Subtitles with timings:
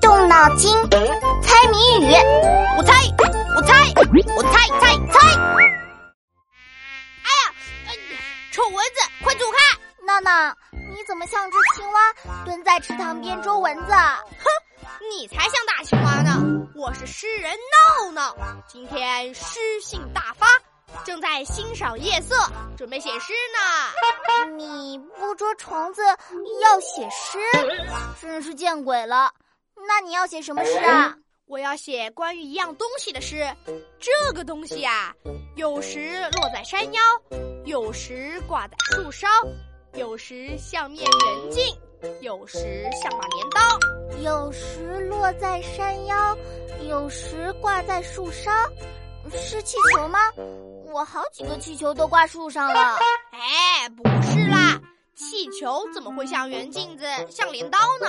[0.00, 2.12] 动脑筋，猜谜语。
[2.76, 2.92] 我猜，
[3.54, 3.92] 我猜，
[4.36, 5.28] 我猜猜猜。
[7.22, 7.54] 哎呀，
[7.86, 7.94] 哎
[8.50, 9.78] 臭蚊子，快走开！
[10.04, 12.12] 闹闹，你怎么像只青蛙
[12.44, 13.92] 蹲在池塘边捉蚊子？
[13.92, 14.44] 哼，
[15.08, 16.42] 你才像大青蛙呢！
[16.74, 18.36] 我是诗人闹闹，
[18.66, 20.46] 今天诗兴大发。
[21.04, 22.34] 正在欣赏夜色，
[22.76, 24.46] 准备写诗呢。
[24.56, 26.02] 你不捉虫子
[26.60, 27.38] 要写诗，
[28.20, 29.32] 真是见鬼了！
[29.76, 31.14] 那你要写什么诗啊？
[31.46, 33.44] 我要写关于一样东西的诗。
[33.98, 35.14] 这个东西啊，
[35.56, 37.00] 有时落在山腰，
[37.64, 39.28] 有时挂在树梢，
[39.94, 41.64] 有时像面圆镜，
[42.20, 43.60] 有时像把镰刀。
[44.22, 46.36] 有时落在山腰，
[46.88, 48.50] 有时挂在树梢，
[49.30, 50.18] 是气球吗？
[50.92, 52.98] 我好几个气球都挂树上了。
[53.32, 54.61] 哎，不是啦，
[55.14, 58.08] 气球怎么会像圆镜子、像镰刀呢？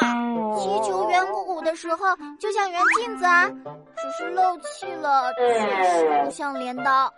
[0.55, 2.05] 气球圆鼓鼓的时候
[2.39, 3.49] 就像圆镜子啊，
[3.97, 7.13] 只是漏气了，确实不像镰刀。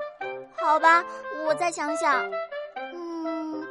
[0.57, 1.03] 好吧，
[1.45, 2.29] 我再想想。
[2.93, 3.65] 嗯，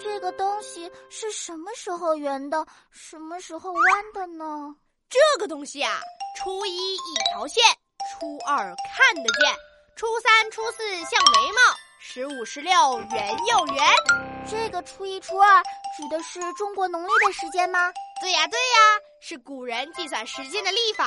[0.00, 4.74] 这个东西是什么时候圆的，什么时候弯的呢？
[5.08, 6.00] 这个东西啊，
[6.36, 7.62] 初一一条线，
[8.10, 9.54] 初二看得见。
[9.96, 11.60] 初三、初四像眉毛，
[12.12, 12.72] 十五、十六
[13.12, 13.84] 圆又圆。
[14.50, 15.62] 这个初一、初二
[15.96, 17.92] 指的是中国农历的时间吗？
[18.20, 21.04] 对呀，对呀，是古人计算时间的历法。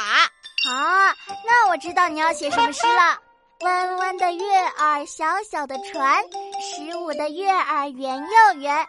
[0.65, 1.13] 好，
[1.45, 3.19] 那我知道你要写什么诗了。
[3.65, 6.23] 弯弯的月儿，小小的船，
[6.61, 8.87] 十五的月儿圆又圆。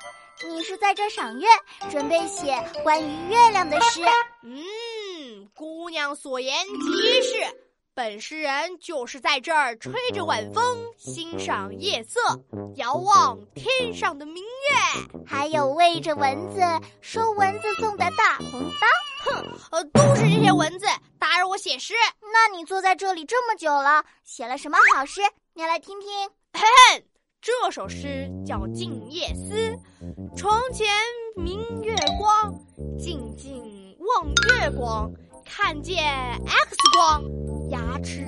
[0.49, 1.49] 你是在这赏月，
[1.91, 4.01] 准备写关于月亮的诗。
[4.45, 7.65] 嗯，姑娘所言极是。
[7.97, 12.19] 本诗人就是在这儿吹着晚风，欣赏夜色，
[12.75, 16.61] 遥望天上的明月，还有喂着蚊子、
[17.01, 18.87] 收蚊子送的大红包。
[19.25, 20.87] 哼，呃，都是这些蚊子
[21.21, 21.95] 打扰我写诗。
[22.33, 25.21] 那你坐在这里这么久了，写了什么好诗？
[25.55, 26.11] 你来听听。
[26.53, 27.07] 嘿嘿，
[27.41, 29.55] 这首诗叫《静夜思》。
[30.37, 30.89] 床前
[31.37, 32.53] 明月光，
[32.99, 34.27] 静静望
[34.59, 35.09] 月光，
[35.45, 36.03] 看见
[36.47, 37.23] X 光。
[37.71, 38.23] 牙齿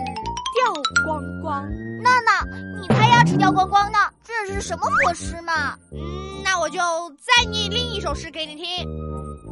[0.54, 0.72] 掉
[1.04, 1.62] 光光，
[2.02, 2.42] 娜娜，
[2.80, 3.98] 你才牙齿掉光光呢！
[4.24, 5.76] 这是什么火诗嘛？
[5.92, 6.78] 嗯，那我就
[7.20, 8.64] 再念另一首诗给你听。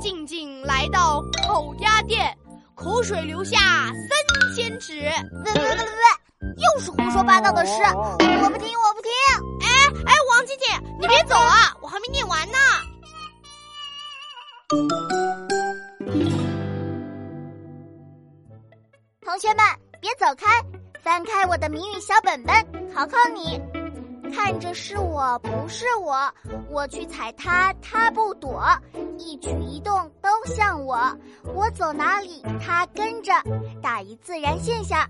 [0.01, 2.35] 静静来到烤鸭店，
[2.75, 4.95] 口水流下三千尺。
[4.95, 9.11] 喂喂喂喂喂，又是胡说八道的诗，我不听，我不听！
[9.61, 9.69] 哎
[10.07, 12.59] 哎，王静静，你别走啊，我还没念完呢。
[19.35, 19.65] 同学们，
[20.01, 20.47] 别走开，
[21.03, 22.55] 翻开我的谜语小本本，
[22.95, 23.61] 考考你。
[24.33, 26.33] 看着是我不是我，
[26.71, 28.63] 我去踩它，它不躲，
[29.19, 30.97] 一举一动都像我，
[31.53, 33.33] 我走哪里它跟着，
[33.83, 35.05] 打一自然现象。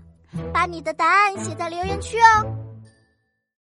[0.51, 2.64] 把你的答案写在留言区哦。